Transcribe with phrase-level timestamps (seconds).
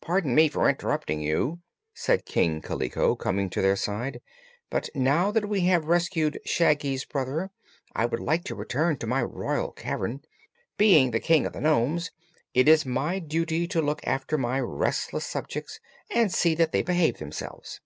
[0.00, 1.60] "Pardon me for interrupting you,"
[1.92, 4.22] said King Kaliko, coming to their side,
[4.70, 7.50] "but now that we have rescued Shaggy's brother
[7.94, 10.22] I would like to return to my royal cavern.
[10.78, 12.10] Being the King of the Nomes,
[12.54, 15.80] it is my duty to look after my restless subjects
[16.10, 17.82] and see that they behave themselves."